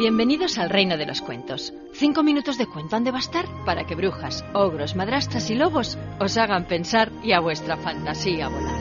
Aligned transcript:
Bienvenidos 0.00 0.56
al 0.56 0.70
reino 0.70 0.96
de 0.96 1.04
los 1.04 1.20
cuentos. 1.20 1.74
Cinco 1.92 2.22
minutos 2.22 2.56
de 2.56 2.66
cuento 2.66 2.96
han 2.96 3.04
de 3.04 3.10
bastar 3.10 3.44
para 3.66 3.84
que 3.84 3.94
brujas, 3.94 4.42
ogros, 4.54 4.96
madrastras 4.96 5.50
y 5.50 5.54
lobos 5.54 5.98
os 6.18 6.38
hagan 6.38 6.64
pensar 6.64 7.12
y 7.22 7.32
a 7.32 7.40
vuestra 7.40 7.76
fantasía 7.76 8.48
volar. 8.48 8.80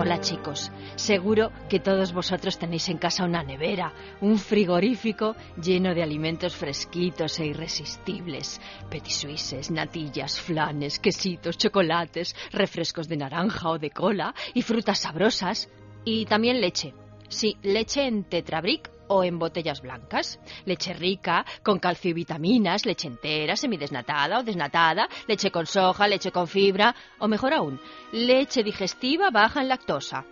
Hola 0.00 0.20
chicos, 0.20 0.72
seguro 0.96 1.52
que 1.68 1.78
todos 1.78 2.12
vosotros 2.12 2.58
tenéis 2.58 2.88
en 2.88 2.98
casa 2.98 3.24
una 3.24 3.44
nevera, 3.44 3.92
un 4.20 4.36
frigorífico 4.36 5.36
lleno 5.62 5.94
de 5.94 6.02
alimentos 6.02 6.56
fresquitos 6.56 7.38
e 7.38 7.46
irresistibles. 7.46 8.60
Petisuises, 8.90 9.70
natillas, 9.70 10.40
flanes, 10.40 10.98
quesitos, 10.98 11.56
chocolates, 11.56 12.34
refrescos 12.50 13.06
de 13.06 13.18
naranja 13.18 13.68
o 13.68 13.78
de 13.78 13.90
cola 13.90 14.34
y 14.54 14.62
frutas 14.62 14.98
sabrosas. 14.98 15.68
Y 16.04 16.26
también 16.26 16.60
leche. 16.60 16.94
Sí, 17.28 17.56
leche 17.62 18.06
en 18.06 18.24
tetrabric 18.24 18.90
o 19.08 19.24
en 19.24 19.38
botellas 19.38 19.80
blancas. 19.80 20.40
Leche 20.64 20.94
rica, 20.94 21.44
con 21.62 21.78
calcio 21.78 22.10
y 22.10 22.14
vitaminas, 22.14 22.84
leche 22.86 23.08
entera, 23.08 23.56
semidesnatada 23.56 24.40
o 24.40 24.42
desnatada, 24.42 25.08
leche 25.28 25.50
con 25.50 25.66
soja, 25.66 26.08
leche 26.08 26.32
con 26.32 26.48
fibra, 26.48 26.94
o 27.18 27.28
mejor 27.28 27.52
aún, 27.54 27.80
leche 28.12 28.62
digestiva 28.62 29.30
baja 29.30 29.60
en 29.60 29.68
lactosa. 29.68 30.24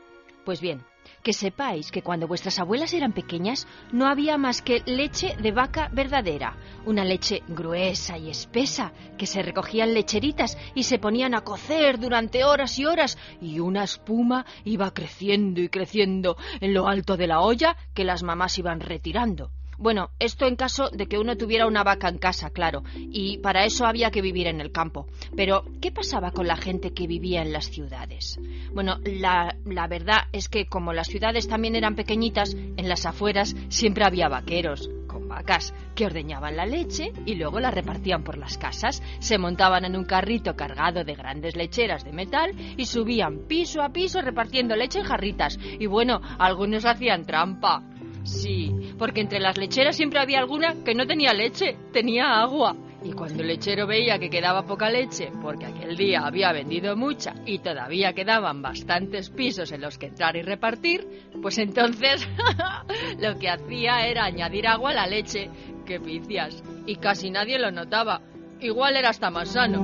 Pues 0.45 0.61
bien, 0.61 0.85
que 1.23 1.33
sepáis 1.33 1.91
que 1.91 2.03
cuando 2.03 2.27
vuestras 2.27 2.59
abuelas 2.59 2.93
eran 2.93 3.13
pequeñas 3.13 3.67
no 3.93 4.07
había 4.07 4.39
más 4.39 4.63
que 4.63 4.83
leche 4.87 5.37
de 5.37 5.53
vaca 5.53 5.89
verdadera, 5.93 6.57
una 6.87 7.05
leche 7.05 7.43
gruesa 7.49 8.19
y 8.19 8.31
espesa, 8.31 8.93
que 9.19 9.27
se 9.27 9.43
recogían 9.43 9.95
lecheritas 9.95 10.57
y 10.75 10.85
se 10.85 10.99
ponían 10.99 11.35
a 11.35 11.43
cocer 11.43 11.99
durante 11.99 12.45
horas 12.45 12.79
y 12.79 12.87
horas, 12.87 13.19
y 13.41 13.61
una 13.61 13.85
espuma 13.85 14.47
iba 14.65 14.93
creciendo 14.93 15.61
y 15.61 15.69
creciendo 15.69 16.37
en 16.61 16.75
lo 16.75 16.89
alto 16.89 17.17
de 17.17 17.27
la 17.27 17.41
olla 17.41 17.77
que 17.95 18.05
las 18.05 18.23
mamás 18.23 18.59
iban 18.59 18.81
retirando. 18.81 19.51
Bueno, 19.81 20.11
esto 20.19 20.47
en 20.47 20.57
caso 20.57 20.91
de 20.91 21.07
que 21.07 21.19
uno 21.19 21.39
tuviera 21.39 21.67
una 21.67 21.83
vaca 21.83 22.11
en 22.11 22.19
casa, 22.19 22.51
claro, 22.51 22.83
y 22.95 23.39
para 23.39 23.65
eso 23.65 23.87
había 23.87 24.11
que 24.11 24.21
vivir 24.21 24.47
en 24.47 24.61
el 24.61 24.73
campo. 24.73 25.07
Pero, 25.35 25.65
¿qué 25.81 25.91
pasaba 25.91 26.33
con 26.33 26.47
la 26.47 26.59
gente 26.59 26.93
que 26.93 27.07
vivía 27.07 27.41
en 27.41 27.55
las 27.55 27.71
ciudades? 27.71 28.39
Bueno, 28.75 28.99
la, 29.05 29.57
la 29.65 29.87
verdad 29.87 30.25
es 30.33 30.51
que 30.51 30.67
como 30.67 30.93
las 30.93 31.07
ciudades 31.07 31.49
también 31.49 31.77
eran 31.77 31.95
pequeñitas, 31.95 32.55
en 32.55 32.89
las 32.91 33.07
afueras 33.07 33.57
siempre 33.71 34.05
había 34.05 34.29
vaqueros, 34.29 34.91
con 35.07 35.29
vacas, 35.29 35.73
que 35.95 36.05
ordeñaban 36.05 36.59
la 36.59 36.67
leche 36.67 37.13
y 37.25 37.37
luego 37.37 37.59
la 37.59 37.71
repartían 37.71 38.23
por 38.23 38.37
las 38.37 38.59
casas, 38.59 39.03
se 39.19 39.39
montaban 39.39 39.87
en 39.87 39.97
un 39.97 40.05
carrito 40.05 40.57
cargado 40.57 41.05
de 41.05 41.15
grandes 41.15 41.57
lecheras 41.57 42.05
de 42.05 42.13
metal 42.13 42.53
y 42.77 42.85
subían 42.85 43.47
piso 43.49 43.81
a 43.81 43.89
piso 43.89 44.21
repartiendo 44.21 44.77
leche 44.77 44.99
en 44.99 45.07
jarritas. 45.07 45.59
Y 45.59 45.87
bueno, 45.87 46.21
algunos 46.39 46.85
hacían 46.85 47.25
trampa. 47.25 47.83
Sí, 48.25 48.95
porque 48.99 49.21
entre 49.21 49.41
las 49.41 49.57
lecheras 49.57 49.97
siempre 49.97 50.21
había 50.21 50.39
alguna 50.39 50.85
que 50.85 50.95
no 50.95 51.07
tenía 51.07 51.33
leche, 51.33 51.77
tenía 51.93 52.41
agua. 52.41 52.77
Y 53.03 53.13
cuando 53.13 53.41
el 53.41 53.49
lechero 53.49 53.87
veía 53.87 54.19
que 54.19 54.29
quedaba 54.29 54.67
poca 54.67 54.91
leche, 54.91 55.33
porque 55.41 55.65
aquel 55.65 55.97
día 55.97 56.21
había 56.27 56.53
vendido 56.53 56.97
mucha 56.97 57.35
y 57.47 57.59
todavía 57.61 58.13
quedaban 58.13 58.61
bastantes 58.61 59.31
pisos 59.31 59.73
en 59.73 59.81
los 59.81 59.97
que 59.97 60.07
entrar 60.07 60.37
y 60.37 60.43
repartir, 60.43 61.31
pues 61.41 61.57
entonces 61.57 62.29
lo 63.19 63.39
que 63.39 63.49
hacía 63.49 64.07
era 64.07 64.27
añadir 64.27 64.67
agua 64.67 64.91
a 64.91 64.95
la 64.95 65.07
leche. 65.07 65.49
¡Qué 65.87 65.99
picias! 65.99 66.63
Y 66.87 66.97
casi 66.97 67.31
nadie 67.31 67.59
lo 67.59 67.71
notaba. 67.71 68.21
Igual 68.61 68.97
era 68.97 69.09
hasta 69.09 69.31
más 69.31 69.49
sano. 69.49 69.83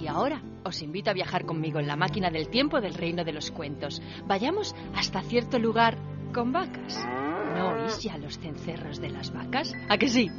Y 0.00 0.08
ahora 0.08 0.42
os 0.64 0.82
invito 0.82 1.10
a 1.10 1.14
viajar 1.14 1.44
conmigo 1.44 1.78
en 1.78 1.86
la 1.86 1.96
máquina 1.96 2.30
del 2.30 2.48
tiempo 2.48 2.80
del 2.80 2.94
reino 2.94 3.24
de 3.24 3.32
los 3.32 3.50
cuentos. 3.50 4.00
Vayamos 4.26 4.74
hasta 4.94 5.22
cierto 5.22 5.58
lugar 5.58 5.98
con 6.32 6.52
vacas. 6.52 7.04
¿No 7.54 7.74
oís 7.74 8.00
ya 8.00 8.16
los 8.16 8.38
cencerros 8.38 9.00
de 9.00 9.10
las 9.10 9.32
vacas? 9.32 9.74
¿A 9.88 9.98
que 9.98 10.08
sí? 10.08 10.30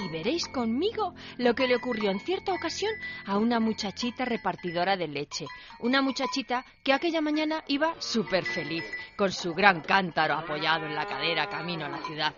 Y 0.00 0.08
veréis 0.12 0.46
conmigo 0.48 1.14
lo 1.38 1.54
que 1.54 1.66
le 1.66 1.74
ocurrió 1.74 2.10
en 2.10 2.20
cierta 2.20 2.54
ocasión 2.54 2.92
a 3.26 3.36
una 3.36 3.58
muchachita 3.58 4.24
repartidora 4.24 4.96
de 4.96 5.08
leche. 5.08 5.46
Una 5.80 6.00
muchachita 6.00 6.64
que 6.84 6.92
aquella 6.92 7.20
mañana 7.20 7.64
iba 7.66 7.94
súper 7.98 8.44
feliz, 8.44 8.84
con 9.16 9.32
su 9.32 9.52
gran 9.54 9.80
cántaro 9.80 10.34
apoyado 10.34 10.86
en 10.86 10.94
la 10.94 11.06
cadera 11.06 11.48
camino 11.48 11.86
a 11.86 11.88
la 11.88 12.02
ciudad. 12.04 12.34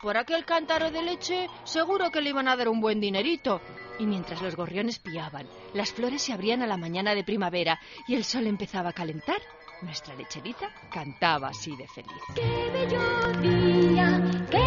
Por 0.00 0.16
aquel 0.16 0.44
cántaro 0.44 0.90
de 0.90 1.02
leche 1.02 1.48
seguro 1.64 2.10
que 2.10 2.20
le 2.20 2.30
iban 2.30 2.48
a 2.48 2.56
dar 2.56 2.68
un 2.68 2.80
buen 2.80 3.00
dinerito. 3.00 3.60
Y 4.00 4.06
mientras 4.06 4.40
los 4.40 4.56
gorriones 4.56 4.98
piaban, 4.98 5.46
las 5.74 5.92
flores 5.92 6.22
se 6.22 6.32
abrían 6.32 6.62
a 6.62 6.66
la 6.66 6.78
mañana 6.78 7.14
de 7.14 7.22
primavera 7.22 7.78
y 8.08 8.14
el 8.14 8.24
sol 8.24 8.46
empezaba 8.46 8.88
a 8.88 8.94
calentar, 8.94 9.36
nuestra 9.82 10.14
lecherita 10.14 10.70
cantaba 10.90 11.48
así 11.48 11.76
de 11.76 11.86
feliz. 11.86 12.10
¡Qué 12.34 12.70
bello 12.72 13.40
día! 13.42 14.46
¡Qué 14.50 14.59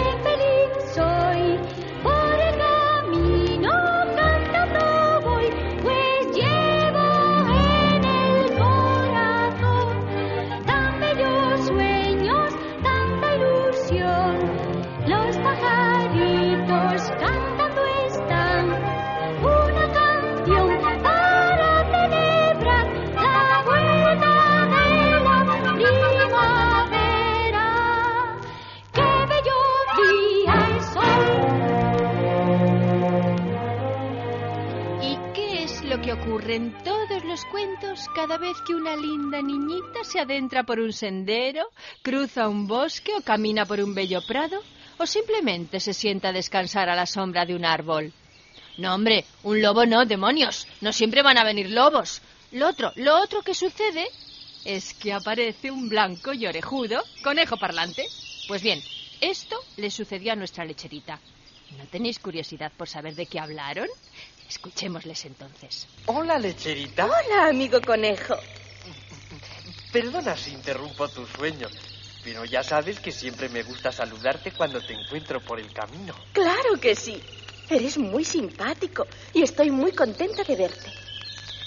que 36.53 36.59
ocurre 36.59 36.75
en 36.77 36.83
todos 36.83 37.23
los 37.25 37.45
cuentos 37.45 38.07
cada 38.15 38.37
vez 38.37 38.57
que 38.65 38.73
una 38.73 38.95
linda 38.95 39.41
niñita 39.41 40.03
se 40.03 40.19
adentra 40.19 40.63
por 40.63 40.79
un 40.79 40.93
sendero, 40.93 41.65
cruza 42.01 42.47
un 42.47 42.67
bosque 42.67 43.11
o 43.15 43.21
camina 43.21 43.65
por 43.65 43.79
un 43.79 43.93
bello 43.93 44.21
prado? 44.25 44.61
¿O 44.97 45.05
simplemente 45.05 45.79
se 45.79 45.93
sienta 45.93 46.29
a 46.29 46.33
descansar 46.33 46.89
a 46.89 46.95
la 46.95 47.05
sombra 47.05 47.45
de 47.45 47.55
un 47.55 47.65
árbol? 47.65 48.13
No, 48.77 48.93
hombre, 48.93 49.25
un 49.43 49.61
lobo 49.61 49.85
no, 49.85 50.05
demonios. 50.05 50.67
No 50.81 50.93
siempre 50.93 51.23
van 51.23 51.37
a 51.37 51.43
venir 51.43 51.69
lobos. 51.69 52.21
Lo 52.51 52.67
otro, 52.67 52.91
lo 52.95 53.19
otro 53.21 53.41
que 53.41 53.55
sucede 53.55 54.07
es 54.65 54.93
que 54.93 55.13
aparece 55.13 55.71
un 55.71 55.89
blanco 55.89 56.33
y 56.33 56.45
orejudo 56.45 57.03
conejo 57.23 57.57
parlante. 57.57 58.05
Pues 58.47 58.61
bien, 58.61 58.79
esto 59.21 59.57
le 59.77 59.89
sucedió 59.89 60.33
a 60.33 60.35
nuestra 60.35 60.65
lecherita. 60.65 61.19
¿No 61.77 61.85
tenéis 61.85 62.19
curiosidad 62.19 62.71
por 62.77 62.87
saber 62.87 63.15
de 63.15 63.25
qué 63.25 63.39
hablaron? 63.39 63.87
Escuchémosles 64.49 65.25
entonces. 65.25 65.87
Hola, 66.05 66.37
lecherita. 66.37 67.05
Hola, 67.05 67.47
amigo 67.49 67.81
conejo. 67.81 68.35
Perdona 69.91 70.35
si 70.35 70.51
interrumpo 70.51 71.07
tu 71.07 71.25
sueño, 71.27 71.67
pero 72.23 72.45
ya 72.45 72.63
sabes 72.63 72.99
que 72.99 73.11
siempre 73.11 73.49
me 73.49 73.63
gusta 73.63 73.91
saludarte 73.91 74.51
cuando 74.51 74.81
te 74.81 74.93
encuentro 74.93 75.39
por 75.41 75.59
el 75.59 75.71
camino. 75.71 76.15
Claro 76.33 76.79
que 76.81 76.95
sí. 76.95 77.21
Eres 77.69 77.97
muy 77.97 78.25
simpático 78.25 79.07
y 79.33 79.43
estoy 79.43 79.71
muy 79.71 79.93
contenta 79.93 80.43
de 80.43 80.55
verte. 80.55 80.91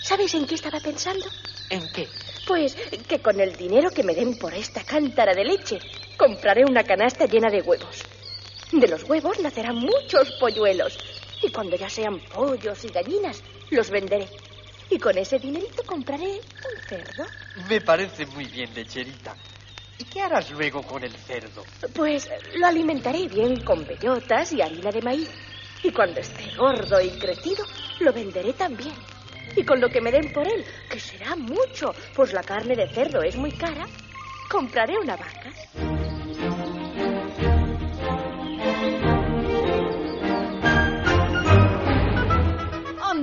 ¿Sabes 0.02 0.34
en 0.34 0.46
qué 0.46 0.54
estaba 0.54 0.78
pensando? 0.80 1.26
¿En 1.70 1.90
qué? 1.92 2.08
Pues 2.46 2.76
que 3.08 3.20
con 3.20 3.40
el 3.40 3.56
dinero 3.56 3.90
que 3.90 4.04
me 4.04 4.14
den 4.14 4.38
por 4.38 4.54
esta 4.54 4.84
cántara 4.84 5.34
de 5.34 5.44
leche, 5.44 5.80
compraré 6.16 6.64
una 6.64 6.84
canasta 6.84 7.26
llena 7.26 7.50
de 7.50 7.62
huevos. 7.62 8.02
De 8.72 8.86
los 8.88 9.04
huevos 9.04 9.40
nacerán 9.40 9.76
muchos 9.76 10.30
polluelos. 10.38 10.98
Y 11.42 11.50
cuando 11.50 11.76
ya 11.76 11.88
sean 11.88 12.20
pollos 12.20 12.84
y 12.84 12.88
gallinas, 12.88 13.42
los 13.70 13.90
venderé. 13.90 14.28
Y 14.90 14.98
con 14.98 15.18
ese 15.18 15.38
dinerito 15.38 15.82
compraré 15.84 16.40
un 16.40 16.88
cerdo. 16.88 17.24
Me 17.68 17.80
parece 17.80 18.26
muy 18.26 18.44
bien, 18.46 18.72
lecherita. 18.74 19.36
¿Y 19.98 20.04
qué 20.04 20.20
harás 20.20 20.50
luego 20.50 20.82
con 20.82 21.02
el 21.02 21.12
cerdo? 21.12 21.64
Pues 21.94 22.28
lo 22.54 22.66
alimentaré 22.66 23.26
bien 23.28 23.62
con 23.64 23.86
bellotas 23.86 24.52
y 24.52 24.60
harina 24.60 24.90
de 24.90 25.02
maíz. 25.02 25.30
Y 25.82 25.90
cuando 25.90 26.20
esté 26.20 26.54
gordo 26.56 27.00
y 27.00 27.10
crecido, 27.18 27.64
lo 28.00 28.12
venderé 28.12 28.52
también. 28.52 28.94
Y 29.56 29.64
con 29.64 29.80
lo 29.80 29.88
que 29.88 30.00
me 30.00 30.12
den 30.12 30.32
por 30.32 30.46
él, 30.46 30.64
que 30.90 31.00
será 31.00 31.34
mucho, 31.34 31.94
pues 32.14 32.32
la 32.32 32.42
carne 32.42 32.76
de 32.76 32.88
cerdo 32.88 33.22
es 33.22 33.36
muy 33.36 33.52
cara, 33.52 33.86
compraré 34.50 34.98
una 34.98 35.16
vaca. 35.16 35.52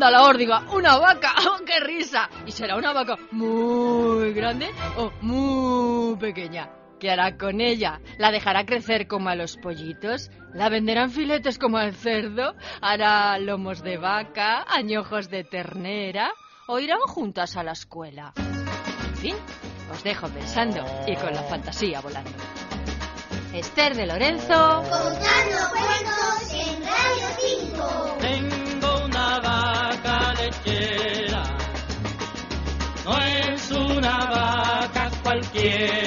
¡Anda 0.04 0.20
la 0.20 0.28
órdiga! 0.28 0.66
¡Una 0.74 0.98
vaca! 0.98 1.34
¡Oh, 1.48 1.64
¡Qué 1.64 1.80
risa! 1.80 2.30
¿Y 2.46 2.52
será 2.52 2.76
una 2.76 2.92
vaca 2.92 3.16
muy 3.32 4.34
grande 4.34 4.70
o 4.98 5.14
muy 5.22 6.18
pequeña? 6.18 6.70
¿Qué 7.00 7.10
hará 7.10 7.38
con 7.38 7.62
ella? 7.62 8.02
¿La 8.18 8.30
dejará 8.30 8.66
crecer 8.66 9.08
como 9.08 9.30
a 9.30 9.36
los 9.36 9.56
pollitos? 9.56 10.30
¿La 10.54 10.68
venderán 10.68 11.10
filetes 11.10 11.58
como 11.58 11.78
al 11.78 11.94
cerdo? 11.94 12.54
¿Hará 12.82 13.40
lomos 13.40 13.82
de 13.82 13.96
vaca? 13.96 14.66
¿Añojos 14.68 15.30
de 15.30 15.46
ternera? 15.46 16.34
¿O 16.68 16.80
irán 16.80 17.00
juntas 17.08 17.56
a 17.56 17.64
la 17.64 17.72
escuela? 17.72 18.34
fin, 19.22 19.38
os 19.90 20.04
dejo 20.04 20.28
pensando 20.28 20.84
y 21.08 21.16
con 21.16 21.34
la 21.34 21.44
fantasía 21.44 22.02
volando. 22.02 22.32
Esther 23.54 23.96
de 23.96 24.06
Lorenzo. 24.06 24.84
En 26.52 26.83
yeah. 35.64 36.03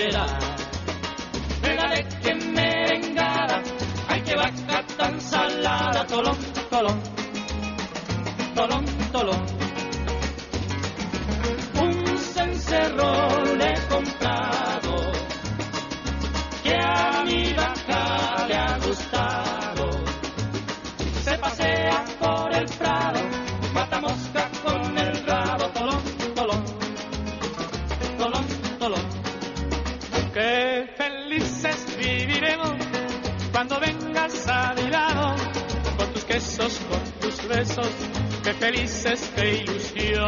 Qué 38.43 38.53
felices, 38.55 39.33
qué 39.35 39.59
ilusión. 39.59 40.27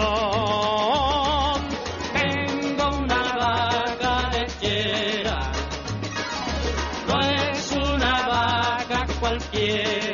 Tengo 2.13 2.99
una 2.99 3.23
vaca 3.37 4.31
lechera, 4.33 5.53
no 7.07 7.21
es 7.21 7.73
una 7.73 8.29
vaca 8.29 9.07
cualquiera 9.21 10.08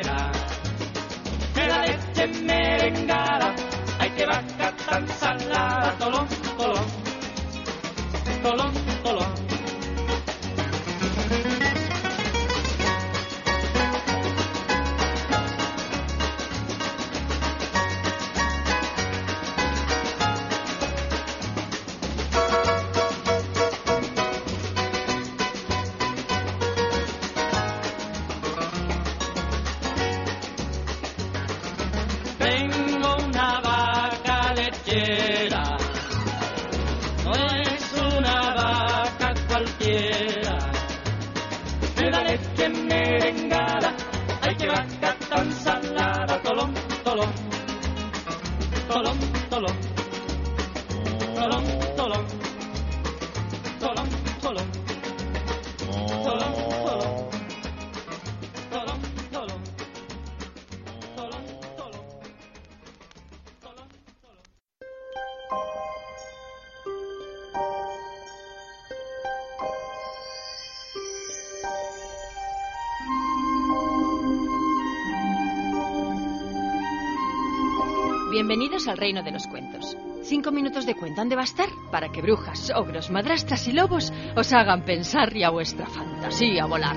Bienvenidos 78.47 78.87
al 78.87 78.97
reino 78.97 79.23
de 79.23 79.31
los 79.31 79.47
cuentos. 79.47 79.97
Cinco 80.21 80.51
minutos 80.51 80.85
de 80.85 80.93
cuento 80.93 81.19
han 81.19 81.29
de 81.29 81.35
bastar 81.35 81.67
para 81.91 82.11
que 82.11 82.21
brujas, 82.21 82.71
ogros, 82.75 83.09
madrastras 83.09 83.67
y 83.67 83.71
lobos 83.71 84.13
os 84.35 84.53
hagan 84.53 84.85
pensar 84.85 85.35
y 85.35 85.43
a 85.43 85.49
vuestra 85.49 85.87
fantasía 85.87 86.67
volar. 86.67 86.95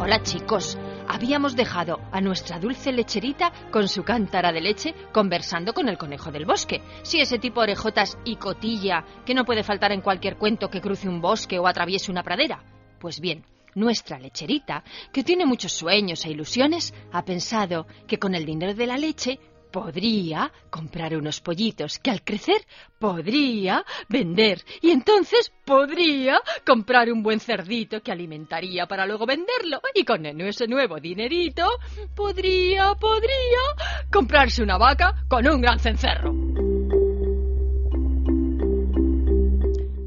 Hola 0.00 0.22
chicos, 0.22 0.78
habíamos 1.06 1.54
dejado 1.54 2.00
a 2.12 2.22
nuestra 2.22 2.58
dulce 2.58 2.92
lecherita 2.92 3.52
con 3.70 3.88
su 3.88 4.02
cántara 4.02 4.50
de 4.50 4.62
leche 4.62 4.94
conversando 5.12 5.74
con 5.74 5.90
el 5.90 5.98
conejo 5.98 6.32
del 6.32 6.46
bosque. 6.46 6.80
Sí, 7.02 7.20
ese 7.20 7.38
tipo 7.38 7.60
orejotas 7.60 8.16
y 8.24 8.36
cotilla 8.36 9.04
que 9.26 9.34
no 9.34 9.44
puede 9.44 9.64
faltar 9.64 9.92
en 9.92 10.00
cualquier 10.00 10.38
cuento 10.38 10.70
que 10.70 10.80
cruce 10.80 11.10
un 11.10 11.20
bosque 11.20 11.58
o 11.58 11.66
atraviese 11.66 12.10
una 12.10 12.22
pradera. 12.22 12.64
Pues 12.98 13.20
bien, 13.20 13.44
nuestra 13.76 14.18
lecherita, 14.18 14.82
que 15.12 15.22
tiene 15.22 15.46
muchos 15.46 15.72
sueños 15.72 16.24
e 16.24 16.30
ilusiones, 16.30 16.92
ha 17.12 17.24
pensado 17.24 17.86
que 18.08 18.18
con 18.18 18.34
el 18.34 18.44
dinero 18.44 18.74
de 18.74 18.86
la 18.86 18.98
leche 18.98 19.38
podría 19.70 20.50
comprar 20.70 21.14
unos 21.14 21.42
pollitos 21.42 21.98
que 21.98 22.10
al 22.10 22.22
crecer 22.22 22.66
podría 22.98 23.84
vender 24.08 24.62
y 24.80 24.90
entonces 24.90 25.52
podría 25.66 26.40
comprar 26.64 27.12
un 27.12 27.22
buen 27.22 27.40
cerdito 27.40 28.00
que 28.00 28.10
alimentaría 28.10 28.86
para 28.86 29.04
luego 29.04 29.26
venderlo 29.26 29.80
y 29.94 30.04
con 30.04 30.24
ese 30.24 30.66
nuevo 30.66 30.98
dinerito 30.98 31.68
podría, 32.14 32.94
podría 32.94 34.08
comprarse 34.10 34.62
una 34.62 34.78
vaca 34.78 35.26
con 35.28 35.46
un 35.46 35.60
gran 35.60 35.78
cencerro. 35.78 36.32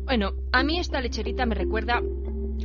Bueno, 0.06 0.32
a 0.52 0.64
mí 0.64 0.80
esta 0.80 1.00
lecherita 1.00 1.46
me 1.46 1.54
recuerda 1.54 2.02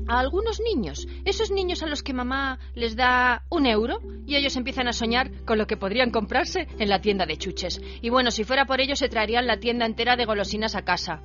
a 0.08 0.18
algunos 0.18 0.60
niños, 0.60 1.06
esos 1.24 1.50
niños 1.50 1.82
a 1.82 1.86
los 1.86 2.02
que 2.02 2.12
mamá 2.12 2.58
les 2.74 2.96
da 2.96 3.44
un 3.50 3.66
euro 3.66 4.00
y 4.26 4.36
ellos 4.36 4.56
empiezan 4.56 4.88
a 4.88 4.92
soñar 4.92 5.30
con 5.44 5.58
lo 5.58 5.66
que 5.66 5.76
podrían 5.76 6.10
comprarse 6.10 6.68
en 6.78 6.88
la 6.88 7.00
tienda 7.00 7.26
de 7.26 7.36
chuches. 7.36 7.80
Y 8.02 8.10
bueno, 8.10 8.30
si 8.30 8.44
fuera 8.44 8.66
por 8.66 8.80
ellos 8.80 8.98
se 8.98 9.08
traerían 9.08 9.46
la 9.46 9.58
tienda 9.58 9.86
entera 9.86 10.16
de 10.16 10.24
golosinas 10.24 10.74
a 10.74 10.82
casa. 10.82 11.22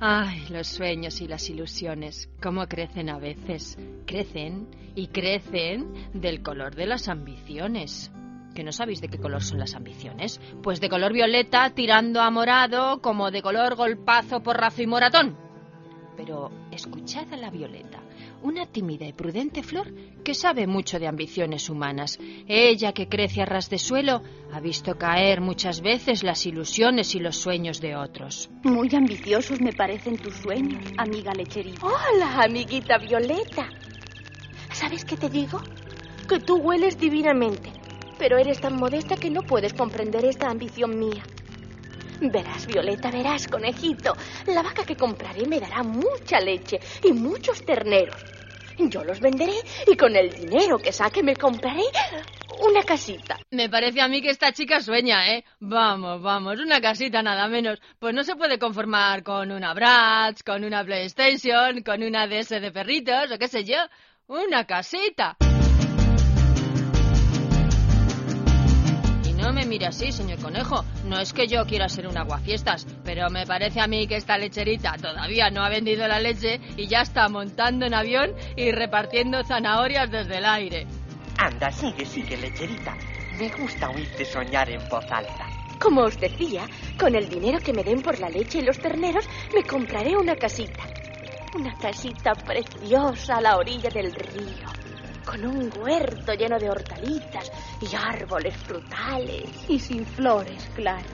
Ay, 0.00 0.46
los 0.50 0.68
sueños 0.68 1.20
y 1.20 1.26
las 1.26 1.50
ilusiones, 1.50 2.30
cómo 2.40 2.66
crecen 2.68 3.10
a 3.10 3.18
veces. 3.18 3.76
Crecen 4.06 4.68
y 4.94 5.08
crecen 5.08 5.92
del 6.12 6.42
color 6.42 6.76
de 6.76 6.86
las 6.86 7.08
ambiciones. 7.08 8.12
¿Que 8.54 8.62
no 8.62 8.72
sabéis 8.72 9.00
de 9.00 9.08
qué 9.08 9.18
color 9.18 9.42
son 9.42 9.58
las 9.58 9.74
ambiciones? 9.74 10.40
Pues 10.62 10.80
de 10.80 10.88
color 10.88 11.12
violeta 11.12 11.70
tirando 11.70 12.20
a 12.20 12.30
morado, 12.30 13.00
como 13.00 13.30
de 13.30 13.42
color 13.42 13.74
golpazo, 13.74 14.40
porrazo 14.40 14.82
y 14.82 14.86
moratón. 14.86 15.36
Pero 16.16 16.50
escuchad 16.70 17.32
a 17.32 17.36
la 17.36 17.50
violeta, 17.50 18.00
una 18.42 18.66
tímida 18.66 19.06
y 19.06 19.12
prudente 19.12 19.62
flor 19.62 19.92
que 20.24 20.34
sabe 20.34 20.66
mucho 20.66 20.98
de 20.98 21.06
ambiciones 21.06 21.68
humanas. 21.68 22.18
Ella 22.46 22.92
que 22.92 23.08
crece 23.08 23.42
a 23.42 23.46
ras 23.46 23.70
de 23.70 23.78
suelo 23.78 24.22
ha 24.52 24.60
visto 24.60 24.96
caer 24.96 25.40
muchas 25.40 25.80
veces 25.80 26.22
las 26.22 26.46
ilusiones 26.46 27.14
y 27.14 27.20
los 27.20 27.36
sueños 27.36 27.80
de 27.80 27.96
otros. 27.96 28.50
Muy 28.62 28.94
ambiciosos 28.94 29.60
me 29.60 29.72
parecen 29.72 30.18
tus 30.18 30.34
sueños, 30.36 30.82
amiga 30.96 31.32
lecherita. 31.32 31.86
Hola, 31.86 32.42
amiguita 32.42 32.98
Violeta. 32.98 33.68
¿Sabes 34.72 35.04
qué 35.04 35.16
te 35.16 35.28
digo? 35.28 35.60
Que 36.28 36.40
tú 36.40 36.56
hueles 36.58 36.98
divinamente, 36.98 37.72
pero 38.18 38.38
eres 38.38 38.60
tan 38.60 38.76
modesta 38.76 39.16
que 39.16 39.30
no 39.30 39.42
puedes 39.42 39.72
comprender 39.72 40.24
esta 40.24 40.48
ambición 40.48 40.98
mía. 40.98 41.24
Verás, 42.20 42.66
Violeta, 42.66 43.10
verás, 43.10 43.46
conejito. 43.46 44.16
La 44.46 44.62
vaca 44.62 44.84
que 44.84 44.96
compraré 44.96 45.46
me 45.46 45.60
dará 45.60 45.82
mucha 45.82 46.40
leche 46.40 46.80
y 47.04 47.12
muchos 47.12 47.64
terneros. 47.64 48.16
Yo 48.78 49.02
los 49.02 49.20
venderé 49.20 49.54
y 49.86 49.96
con 49.96 50.14
el 50.14 50.30
dinero 50.30 50.78
que 50.78 50.92
saque 50.92 51.22
me 51.22 51.34
compraré 51.34 51.82
una 52.60 52.82
casita. 52.82 53.38
Me 53.50 53.68
parece 53.68 54.00
a 54.00 54.08
mí 54.08 54.22
que 54.22 54.30
esta 54.30 54.52
chica 54.52 54.80
sueña, 54.80 55.32
¿eh? 55.32 55.44
Vamos, 55.60 56.22
vamos, 56.22 56.58
una 56.60 56.80
casita 56.80 57.22
nada 57.22 57.48
menos. 57.48 57.80
Pues 57.98 58.14
no 58.14 58.22
se 58.22 58.36
puede 58.36 58.58
conformar 58.58 59.22
con 59.22 59.50
una 59.50 59.74
Bratz, 59.74 60.42
con 60.42 60.64
una 60.64 60.84
PlayStation, 60.84 61.82
con 61.82 62.02
una 62.02 62.26
DS 62.26 62.60
de 62.60 62.70
perritos 62.72 63.32
o 63.32 63.38
qué 63.38 63.48
sé 63.48 63.64
yo. 63.64 63.78
Una 64.28 64.64
casita. 64.64 65.36
Mire 69.78 69.90
así, 69.90 70.10
señor 70.10 70.40
conejo. 70.40 70.84
No 71.04 71.20
es 71.20 71.32
que 71.32 71.46
yo 71.46 71.64
quiera 71.64 71.88
ser 71.88 72.08
un 72.08 72.18
aguafiestas, 72.18 72.84
pero 73.04 73.30
me 73.30 73.46
parece 73.46 73.80
a 73.80 73.86
mí 73.86 74.08
que 74.08 74.16
esta 74.16 74.36
lecherita 74.36 74.96
todavía 75.00 75.50
no 75.50 75.62
ha 75.62 75.68
vendido 75.68 76.08
la 76.08 76.18
leche 76.18 76.60
y 76.76 76.88
ya 76.88 77.02
está 77.02 77.28
montando 77.28 77.86
en 77.86 77.94
avión 77.94 78.34
y 78.56 78.72
repartiendo 78.72 79.44
zanahorias 79.44 80.10
desde 80.10 80.38
el 80.38 80.46
aire. 80.46 80.84
Anda, 81.38 81.70
sigue, 81.70 82.04
sigue, 82.04 82.36
lecherita. 82.36 82.96
Me 83.38 83.48
gusta 83.50 83.88
oírte 83.90 84.24
soñar 84.24 84.68
en 84.68 84.80
voz 84.88 85.04
alta. 85.12 85.46
Como 85.80 86.00
os 86.00 86.18
decía, 86.18 86.66
con 86.98 87.14
el 87.14 87.28
dinero 87.28 87.60
que 87.60 87.72
me 87.72 87.84
den 87.84 88.02
por 88.02 88.18
la 88.18 88.28
leche 88.28 88.58
y 88.58 88.62
los 88.62 88.80
terneros, 88.80 89.28
me 89.54 89.62
compraré 89.62 90.16
una 90.16 90.34
casita. 90.34 90.82
Una 91.54 91.72
casita 91.78 92.32
preciosa 92.34 93.36
a 93.36 93.40
la 93.40 93.56
orilla 93.56 93.90
del 93.90 94.12
río, 94.12 94.66
con 95.28 95.44
un 95.44 95.70
huerto 95.78 96.32
lleno 96.32 96.58
de 96.58 96.70
hortalizas 96.70 97.52
y 97.82 97.94
árboles 97.94 98.56
frutales. 98.56 99.44
Y 99.68 99.78
sin 99.78 100.06
flores, 100.06 100.70
claro. 100.74 101.04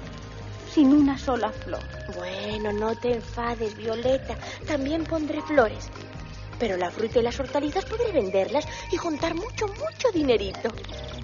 Sin 0.71 0.92
una 0.92 1.18
sola 1.18 1.50
flor. 1.50 1.83
Bueno, 2.16 2.73
no 2.73 2.94
te 2.94 3.14
enfades, 3.14 3.76
Violeta. 3.76 4.37
También 4.68 5.04
pondré 5.04 5.42
flores. 5.42 5.90
Pero 6.61 6.76
la 6.76 6.92
fruta 6.92 7.18
y 7.18 7.23
las 7.23 7.38
hortalizas 7.40 7.85
podré 7.87 8.12
venderlas 8.12 8.64
y 8.92 8.97
juntar 8.97 9.35
mucho, 9.35 9.66
mucho 9.66 10.11
dinerito. 10.12 10.68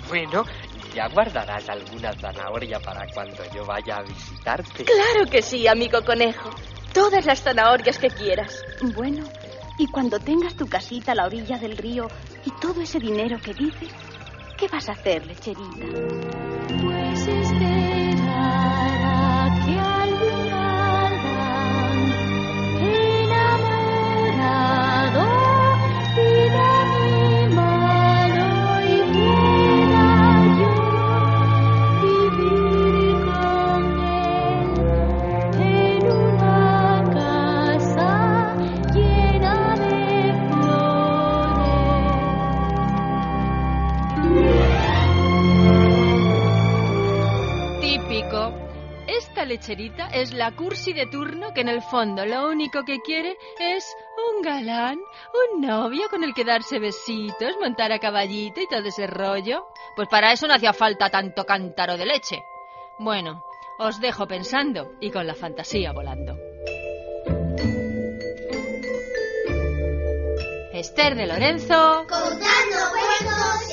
Bueno, 0.09 0.45
ya 0.93 1.09
guardarás 1.09 1.69
alguna 1.69 2.13
zanahoria 2.13 2.81
para 2.81 3.07
cuando 3.15 3.45
yo 3.55 3.65
vaya 3.65 3.99
a 3.99 4.03
visitarte. 4.03 4.85
Claro 4.85 5.31
que 5.31 5.43
sí, 5.43 5.69
amigo 5.69 6.05
conejo. 6.05 6.51
Todas 6.93 7.25
las 7.25 7.41
zanahorias 7.41 7.99
que 7.99 8.09
quieras. 8.09 8.65
Bueno, 8.97 9.25
y 9.81 9.87
cuando 9.87 10.19
tengas 10.19 10.55
tu 10.55 10.67
casita 10.67 11.13
a 11.13 11.15
la 11.15 11.25
orilla 11.25 11.57
del 11.57 11.75
río 11.79 12.07
y 12.45 12.51
todo 12.61 12.83
ese 12.83 12.99
dinero 12.99 13.39
que 13.43 13.55
dices, 13.55 13.91
¿qué 14.59 14.69
vas 14.69 14.91
a 14.91 14.93
hacer, 14.93 15.27
lecherita? 15.27 16.90
Es 49.71 50.33
la 50.33 50.51
cursi 50.57 50.93
de 50.93 51.07
turno 51.07 51.55
que 51.55 51.61
en 51.61 51.69
el 51.69 51.81
fondo 51.81 52.27
lo 52.27 52.49
único 52.49 52.83
que 52.85 52.99
quiere 53.03 53.39
es 53.61 53.85
un 54.35 54.43
galán, 54.43 54.99
un 55.55 55.61
novio 55.61 56.09
con 56.11 56.25
el 56.25 56.35
que 56.35 56.45
darse 56.45 56.81
besitos, 56.81 57.55
montar 57.61 57.93
a 57.93 58.01
caballito 58.01 58.61
y 58.61 58.67
todo 58.67 58.83
ese 58.89 59.07
rollo. 59.07 59.69
Pues 59.95 60.09
para 60.09 60.33
eso 60.33 60.49
no 60.49 60.55
hacía 60.55 60.73
falta 60.73 61.09
tanto 61.09 61.47
cántaro 61.47 61.97
de 61.97 62.05
leche. 62.05 62.43
Bueno, 62.99 63.45
os 63.79 64.01
dejo 64.01 64.27
pensando 64.27 64.95
y 64.99 65.13
con 65.13 65.29
la 65.29 65.37
fantasía 65.37 65.93
volando. 65.93 66.37
Esther 70.73 71.15
de 71.15 71.27
Lorenzo. 71.27 72.07
Contando 72.09 72.41
cuentos 72.91 73.70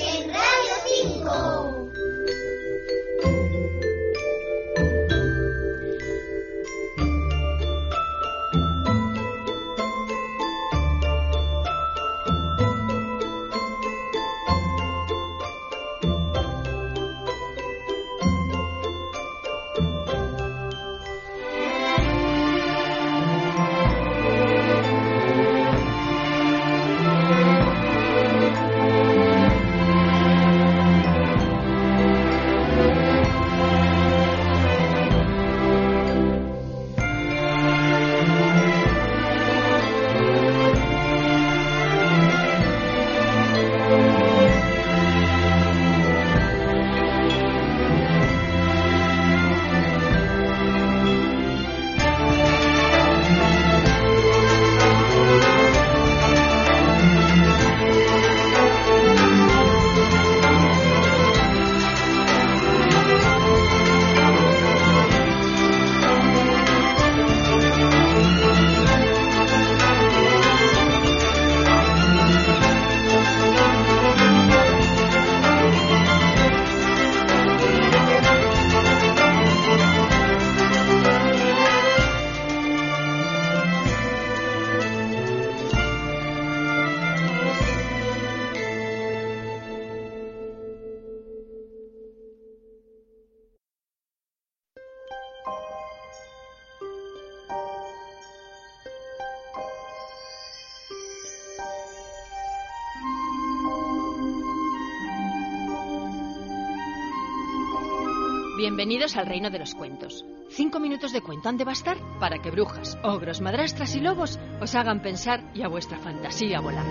Bienvenidos 108.78 109.18
al 109.18 109.26
reino 109.26 109.50
de 109.50 109.58
los 109.58 109.74
cuentos. 109.74 110.24
Cinco 110.52 110.80
minutos 110.80 111.12
de 111.12 111.22
cuento 111.22 111.50
han 111.50 111.58
de 111.58 111.64
bastar 111.64 111.98
para 112.20 112.38
que 112.38 112.52
brujas, 112.52 112.96
ogros, 113.02 113.42
madrastras 113.42 113.96
y 113.96 114.02
lobos 114.02 114.38
os 114.62 114.76
hagan 114.76 115.02
pensar 115.02 115.44
y 115.56 115.64
a 115.64 115.68
vuestra 115.68 115.98
fantasía 115.98 116.60
volar. 116.60 116.86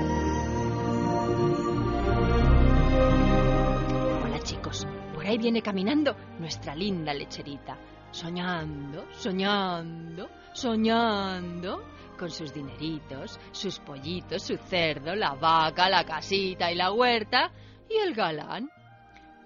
Hola 4.24 4.40
chicos, 4.42 4.84
por 5.14 5.24
ahí 5.26 5.38
viene 5.38 5.62
caminando 5.62 6.16
nuestra 6.40 6.74
linda 6.74 7.14
lecherita, 7.14 7.78
soñando, 8.10 9.06
soñando, 9.12 10.28
soñando, 10.54 11.84
con 12.18 12.32
sus 12.32 12.52
dineritos, 12.52 13.38
sus 13.52 13.78
pollitos, 13.78 14.42
su 14.42 14.56
cerdo, 14.56 15.14
la 15.14 15.34
vaca, 15.34 15.88
la 15.88 16.04
casita 16.04 16.72
y 16.72 16.74
la 16.74 16.90
huerta 16.90 17.52
y 17.88 17.94
el 17.98 18.12
galán. 18.12 18.68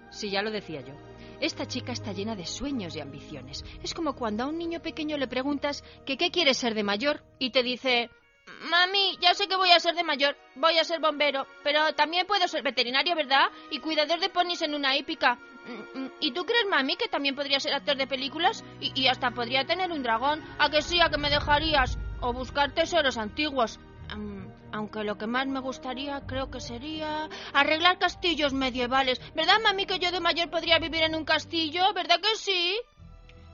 Sí, 0.09 0.31
ya 0.31 0.41
lo 0.41 0.49
decía 0.49 0.81
yo. 0.81 1.10
Esta 1.41 1.67
chica 1.67 1.91
está 1.91 2.13
llena 2.13 2.35
de 2.35 2.45
sueños 2.45 2.95
y 2.95 3.01
ambiciones. 3.01 3.65
Es 3.83 3.95
como 3.95 4.13
cuando 4.15 4.43
a 4.43 4.47
un 4.47 4.59
niño 4.59 4.81
pequeño 4.81 5.17
le 5.17 5.27
preguntas 5.27 5.83
que 6.05 6.15
qué 6.15 6.29
quiere 6.29 6.53
ser 6.53 6.75
de 6.75 6.83
mayor 6.83 7.23
y 7.39 7.49
te 7.49 7.63
dice, 7.63 8.11
Mami, 8.69 9.17
ya 9.19 9.33
sé 9.33 9.47
que 9.47 9.55
voy 9.55 9.71
a 9.71 9.79
ser 9.79 9.95
de 9.95 10.03
mayor, 10.03 10.37
voy 10.55 10.77
a 10.77 10.83
ser 10.83 10.99
bombero, 10.99 11.47
pero 11.63 11.93
también 11.93 12.27
puedo 12.27 12.47
ser 12.47 12.61
veterinario, 12.63 13.15
¿verdad? 13.15 13.49
Y 13.71 13.79
cuidador 13.79 14.19
de 14.19 14.29
ponis 14.29 14.61
en 14.61 14.75
una 14.75 14.95
hípica. 14.95 15.39
¿Y 16.19 16.31
tú 16.31 16.45
crees, 16.45 16.65
mami, 16.69 16.95
que 16.95 17.07
también 17.07 17.35
podría 17.35 17.59
ser 17.59 17.73
actor 17.73 17.97
de 17.97 18.07
películas? 18.07 18.63
Y 18.79 19.07
hasta 19.07 19.31
podría 19.31 19.65
tener 19.65 19.91
un 19.91 20.03
dragón. 20.03 20.43
¿A 20.59 20.69
que 20.69 20.81
sí? 20.81 20.99
¿A 21.01 21.09
que 21.09 21.17
me 21.17 21.29
dejarías? 21.29 21.97
O 22.19 22.33
buscar 22.33 22.73
tesoros 22.73 23.17
antiguos. 23.17 23.79
Aunque 24.71 25.03
lo 25.03 25.17
que 25.17 25.27
más 25.27 25.47
me 25.47 25.59
gustaría 25.59 26.21
creo 26.25 26.49
que 26.49 26.59
sería 26.59 27.29
arreglar 27.53 27.99
castillos 27.99 28.53
medievales. 28.53 29.19
¿Verdad, 29.35 29.59
mami, 29.63 29.85
que 29.85 29.99
yo 29.99 30.11
de 30.11 30.19
mayor 30.19 30.49
podría 30.49 30.79
vivir 30.79 31.03
en 31.03 31.15
un 31.15 31.25
castillo? 31.25 31.93
¿Verdad 31.93 32.19
que 32.21 32.35
sí? 32.37 32.79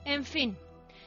En 0.05 0.23
fin, 0.23 0.57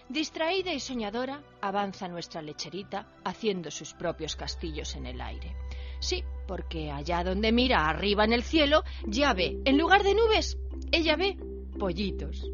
distraída 0.08 0.72
y 0.72 0.80
soñadora, 0.80 1.42
avanza 1.60 2.08
nuestra 2.08 2.42
lecherita 2.42 3.06
haciendo 3.24 3.70
sus 3.70 3.94
propios 3.94 4.36
castillos 4.36 4.94
en 4.96 5.06
el 5.06 5.20
aire. 5.20 5.56
Sí, 6.00 6.24
porque 6.46 6.90
allá 6.90 7.22
donde 7.22 7.52
mira, 7.52 7.88
arriba 7.88 8.24
en 8.24 8.32
el 8.32 8.42
cielo, 8.42 8.82
ya 9.06 9.32
ve, 9.32 9.60
en 9.64 9.78
lugar 9.78 10.02
de 10.02 10.14
nubes, 10.14 10.58
ella 10.92 11.16
ve 11.16 11.36
pollitos 11.78 12.44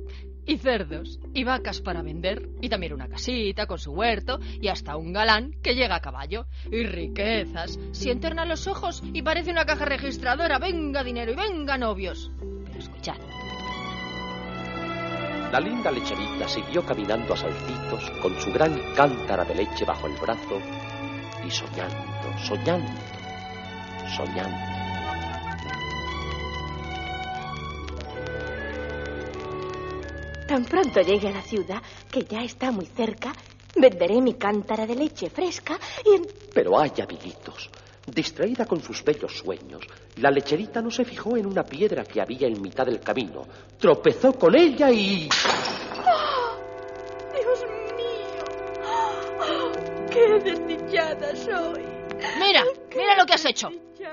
y 0.46 0.58
cerdos 0.58 1.18
y 1.34 1.44
vacas 1.44 1.80
para 1.80 2.02
vender 2.02 2.48
y 2.60 2.68
también 2.68 2.92
una 2.92 3.08
casita 3.08 3.66
con 3.66 3.78
su 3.78 3.92
huerto 3.92 4.38
y 4.60 4.68
hasta 4.68 4.96
un 4.96 5.12
galán 5.12 5.52
que 5.62 5.74
llega 5.74 5.96
a 5.96 6.00
caballo 6.00 6.46
y 6.70 6.84
riquezas. 6.84 7.78
Si 7.92 8.10
entorna 8.10 8.44
los 8.44 8.66
ojos 8.66 9.02
y 9.12 9.22
parece 9.22 9.50
una 9.50 9.66
caja 9.66 9.84
registradora, 9.84 10.58
venga 10.58 11.04
dinero 11.04 11.32
y 11.32 11.36
venga 11.36 11.76
novios. 11.76 12.30
Pero 12.66 12.78
escuchad. 12.78 13.16
La 15.52 15.60
linda 15.60 15.90
lecherita 15.90 16.48
siguió 16.48 16.84
caminando 16.84 17.34
a 17.34 17.36
saltitos 17.36 18.10
con 18.20 18.38
su 18.40 18.52
gran 18.52 18.94
cántara 18.94 19.44
de 19.44 19.54
leche 19.54 19.84
bajo 19.84 20.06
el 20.06 20.14
brazo 20.14 20.60
y 21.46 21.50
soñando, 21.50 22.38
soñando, 22.38 23.00
soñando. 24.16 24.75
Tan 30.46 30.64
pronto 30.64 31.00
llegue 31.00 31.28
a 31.28 31.32
la 31.32 31.42
ciudad, 31.42 31.82
que 32.10 32.22
ya 32.22 32.42
está 32.42 32.70
muy 32.70 32.86
cerca, 32.86 33.32
venderé 33.74 34.20
mi 34.20 34.34
cántara 34.34 34.86
de 34.86 34.94
leche 34.94 35.28
fresca 35.28 35.78
y 36.04 36.14
en... 36.14 36.26
Pero 36.54 36.78
ay, 36.78 36.92
amiguitos, 37.02 37.68
distraída 38.06 38.64
con 38.64 38.80
sus 38.80 39.02
bellos 39.02 39.36
sueños, 39.36 39.84
la 40.16 40.30
lecherita 40.30 40.80
no 40.80 40.90
se 40.90 41.04
fijó 41.04 41.36
en 41.36 41.46
una 41.46 41.64
piedra 41.64 42.04
que 42.04 42.20
había 42.20 42.46
en 42.46 42.62
mitad 42.62 42.86
del 42.86 43.00
camino, 43.00 43.42
tropezó 43.78 44.32
con 44.34 44.56
ella 44.56 44.90
y... 44.92 45.28
¡Dios 47.34 47.64
mío! 47.96 48.44
¡Oh, 49.40 49.72
¡Qué 50.10 50.38
desdichada 50.44 51.34
soy! 51.34 51.84
Mira, 52.38 52.62
mira 52.96 53.16
lo 53.16 53.26
que 53.26 53.34
has 53.34 53.44
hecho. 53.44 53.68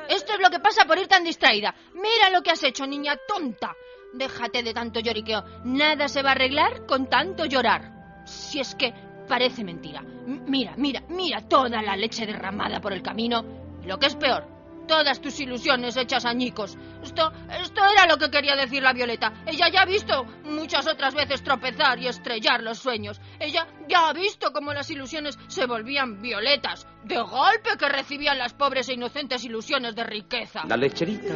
Esto 0.09 0.33
es 0.33 0.39
lo 0.39 0.49
que 0.49 0.59
pasa 0.59 0.85
por 0.85 0.97
ir 0.97 1.07
tan 1.07 1.23
distraída. 1.23 1.73
Mira 1.93 2.29
lo 2.31 2.41
que 2.41 2.51
has 2.51 2.63
hecho, 2.63 2.85
niña 2.85 3.17
tonta. 3.27 3.75
Déjate 4.13 4.63
de 4.63 4.73
tanto 4.73 4.99
lloriqueo. 4.99 5.43
Nada 5.65 6.07
se 6.07 6.21
va 6.21 6.29
a 6.29 6.33
arreglar 6.33 6.85
con 6.85 7.07
tanto 7.09 7.45
llorar. 7.45 8.23
Si 8.25 8.59
es 8.59 8.75
que 8.75 8.93
parece 9.27 9.63
mentira. 9.63 10.01
Mira, 10.01 10.75
mira, 10.77 11.01
mira 11.09 11.41
toda 11.41 11.81
la 11.81 11.95
leche 11.95 12.25
derramada 12.25 12.79
por 12.79 12.93
el 12.93 13.01
camino. 13.01 13.43
Y 13.83 13.87
lo 13.87 13.97
que 13.97 14.05
es 14.05 14.15
peor, 14.15 14.47
todas 14.87 15.19
tus 15.19 15.39
ilusiones 15.39 15.97
hechas 15.97 16.25
añicos. 16.25 16.77
Esto, 17.01 17.31
esto 17.59 17.81
era 17.85 18.05
lo 18.07 18.17
que 18.17 18.29
quería 18.29 18.55
decir 18.55 18.83
la 18.83 18.93
Violeta. 18.93 19.33
Ella 19.45 19.69
ya 19.69 19.81
ha 19.81 19.85
visto 19.85 20.25
muchas 20.45 20.87
otras 20.87 21.13
veces 21.15 21.43
tropezar 21.43 21.99
y 21.99 22.07
estrellar 22.07 22.61
los 22.61 22.77
sueños. 22.77 23.19
Ella 23.39 23.67
ya 23.87 24.09
ha 24.09 24.13
visto 24.13 24.51
cómo 24.51 24.73
las 24.73 24.89
ilusiones 24.89 25.37
se 25.47 25.65
volvían 25.65 26.21
violetas, 26.21 26.87
de 27.03 27.19
golpe 27.19 27.71
que 27.77 27.89
recibían 27.89 28.37
las 28.37 28.53
pobres 28.53 28.89
e 28.89 28.93
inocentes 28.93 29.43
ilusiones 29.43 29.95
de 29.95 30.03
riqueza. 30.03 30.63
La 30.67 30.77
lecherita, 30.77 31.35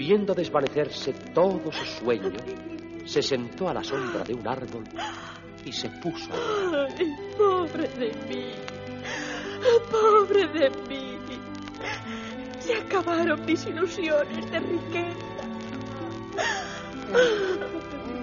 viendo 0.00 0.34
desvanecerse 0.34 1.12
todo 1.34 1.70
su 1.70 1.84
sueño, 1.84 2.32
se 3.04 3.20
sentó 3.20 3.68
a 3.68 3.74
la 3.74 3.84
sombra 3.84 4.24
de 4.24 4.32
un 4.32 4.48
árbol 4.48 4.84
y 5.62 5.72
se 5.72 5.90
puso 5.90 6.32
a 6.32 6.36
llorar. 6.38 6.88
¡Ay, 6.98 7.16
pobre 7.36 7.86
de 7.86 8.10
mí! 8.26 8.46
¡Pobre 9.90 10.46
de 10.48 10.70
mí! 10.88 11.18
Se 12.60 12.76
acabaron 12.76 13.44
mis 13.44 13.66
ilusiones 13.66 14.50
de 14.50 14.60
riqueza. 14.60 15.44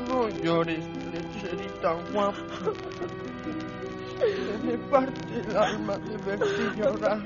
No 0.08 0.30
llores, 0.30 0.84
lecherita 1.14 1.94
guapa. 2.12 2.74
Se 4.20 4.66
me 4.66 4.78
parte 4.90 5.42
el 5.48 5.56
alma 5.56 5.96
de 6.00 6.18
verte 6.18 6.82
llorar. 6.82 7.22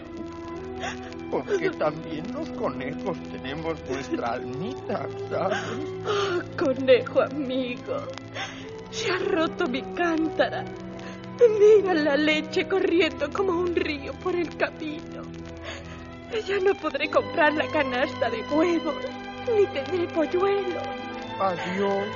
Porque 1.32 1.70
también 1.72 2.26
los 2.34 2.50
conejos 2.52 3.18
tenemos 3.32 3.80
nuestra 3.90 4.34
almita, 4.34 5.08
¿sabes? 5.30 5.60
Oh, 6.06 6.58
conejo 6.58 7.22
amigo, 7.22 8.08
se 8.92 9.12
ha 9.12 9.18
roto 9.18 9.66
mi 9.68 9.82
cántara. 9.94 10.66
Mira 11.60 11.94
la 11.94 12.18
leche 12.18 12.68
corriendo 12.68 13.30
como 13.32 13.54
un 13.54 13.76
río 13.76 14.14
por 14.22 14.36
el 14.36 14.56
camino. 14.58 15.24
Ya 16.48 16.60
no 16.60 16.76
podré 16.76 17.10
comprar 17.10 17.54
la 17.54 17.68
canasta 17.68 18.30
de 18.30 18.44
huevos, 18.44 18.96
ni 19.56 19.66
tendré 19.68 20.08
polluelos. 20.14 20.84
Adiós, 21.40 22.08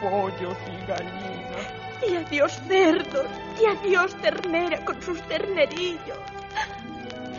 pollos 0.00 0.56
y 0.66 0.86
gallinas. 0.86 1.80
Y 2.08 2.16
adiós 2.16 2.52
cerdos, 2.66 3.26
y 3.60 3.66
adiós 3.66 4.14
ternera 4.22 4.84
con 4.84 5.02
sus 5.02 5.20
ternerillos. 5.22 6.18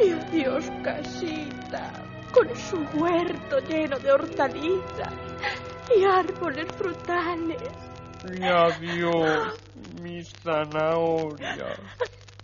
Y 0.04 0.10
adiós 0.12 0.66
casita, 0.84 1.92
con 2.34 2.56
su 2.56 2.78
huerto 2.98 3.60
lleno 3.60 4.00
de 4.00 4.12
hortalizas 4.12 5.14
y 5.96 6.04
árboles 6.04 6.66
frutales. 6.76 7.62
Y 8.34 8.44
adiós, 8.44 9.54
mis 10.02 10.34
zanahorias. 10.42 11.80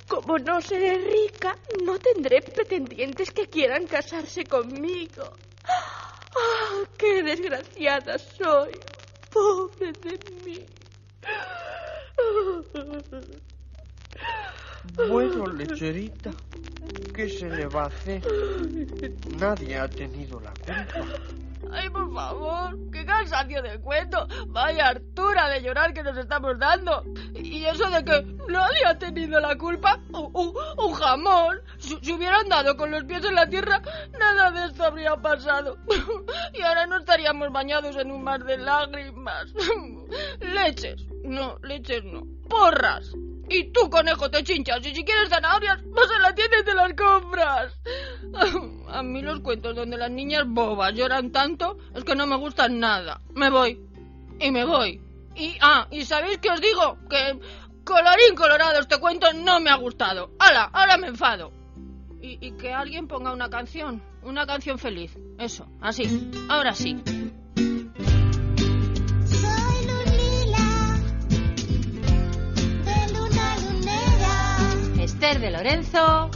Como 0.08 0.38
no 0.38 0.62
seré 0.62 1.00
rica, 1.00 1.58
no 1.84 1.98
tendré 1.98 2.42
pretendientes 2.42 3.32
que 3.32 3.48
quieran 3.48 3.88
casarse 3.88 4.44
conmigo. 4.44 5.24
¡Ah, 5.66 6.84
qué 6.98 7.24
desgraciada 7.24 8.18
soy! 8.20 8.72
Pobre 9.32 9.92
de 9.94 10.20
mí. 10.46 10.66
Bueno, 15.10 15.46
lecherita, 15.48 16.32
¿qué 17.14 17.30
se 17.30 17.50
le 17.50 17.68
va 17.68 17.84
a 17.84 17.88
hacer? 17.88 18.22
Nadie 19.40 19.78
ha 19.78 19.88
tenido 19.88 20.40
la 20.40 20.52
culpa. 20.54 20.86
Ay, 21.72 21.90
por 21.90 22.14
favor, 22.14 22.78
qué 22.94 23.04
cansancio 23.06 23.62
de 23.62 23.80
cuento. 23.82 24.26
Vaya 24.48 24.88
hartura 24.90 25.50
de 25.50 25.62
llorar 25.62 25.94
que 25.94 26.02
nos 26.02 26.18
estamos 26.18 26.58
dando. 26.58 27.04
Y 27.36 27.66
eso 27.66 27.90
de 27.90 28.06
que 28.06 28.24
nadie 28.48 28.86
ha 28.86 28.98
tenido 28.98 29.40
la 29.42 29.58
culpa. 29.58 30.00
Un, 30.14 30.32
un- 30.78 30.94
jamón. 30.94 31.58
Si, 31.78 31.98
si 32.02 32.14
hubieran 32.14 32.48
dado 32.48 32.78
con 32.78 32.90
los 32.92 33.04
pies 33.04 33.26
en 33.26 33.36
la 33.36 33.48
tierra, 33.50 33.82
nada 34.18 34.52
de 34.52 34.66
esto 34.72 34.84
habría 34.86 35.16
pasado. 35.18 35.78
Y 36.54 36.62
ahora 36.62 36.88
no 36.88 37.00
estaríamos 37.00 37.52
bañados 37.52 37.98
en 37.98 38.12
un 38.12 38.24
mar 38.24 38.44
de 38.46 38.58
lágrimas. 38.58 39.54
Leches. 40.40 41.06
No, 41.24 41.58
leches 41.64 42.04
no. 42.06 42.24
Porras. 42.50 43.12
Y 43.50 43.72
tú, 43.72 43.90
conejo, 43.90 44.30
te 44.30 44.44
chinchas. 44.44 44.86
Y 44.86 44.94
si 44.94 45.04
quieres 45.04 45.30
zanahorias, 45.30 45.80
vas 45.90 46.10
a 46.12 46.20
la 46.20 46.36
tienda 46.36 46.60
y 46.60 46.64
te 46.64 46.74
las 46.74 46.94
compras. 46.94 47.80
A 48.90 49.04
mí 49.04 49.22
los 49.22 49.40
cuentos 49.40 49.76
donde 49.76 49.98
las 49.98 50.12
niñas 50.12 50.44
bobas 50.46 50.94
lloran 50.94 51.32
tanto 51.32 51.78
es 51.96 52.04
que 52.04 52.16
no 52.16 52.28
me 52.28 52.36
gustan 52.36 52.80
nada. 52.80 53.22
Me 53.34 53.50
voy. 53.50 53.80
Y 54.40 54.52
me 54.52 54.66
voy. 54.66 55.02
Y, 55.36 55.56
ah, 55.62 55.88
¿y 55.92 56.04
sabéis 56.04 56.40
qué 56.40 56.50
os 56.50 56.60
digo? 56.60 56.98
Que 57.10 57.40
colorín 57.86 58.36
colorado 58.36 58.80
este 58.80 59.00
cuento 59.00 59.28
no 59.34 59.60
me 59.60 59.70
ha 59.70 59.76
gustado. 59.76 60.32
¡Hala! 60.40 60.70
Ahora 60.74 60.98
me 60.98 61.08
enfado. 61.08 61.52
Y, 62.22 62.46
y 62.46 62.52
que 62.58 62.74
alguien 62.74 63.08
ponga 63.08 63.32
una 63.32 63.50
canción. 63.50 64.04
Una 64.24 64.46
canción 64.46 64.78
feliz. 64.78 65.18
Eso, 65.38 65.68
así. 65.80 66.32
Ahora 66.50 66.74
sí. 66.74 67.02
Esther 75.18 75.40
de 75.40 75.50
Lorenzo. 75.50 76.30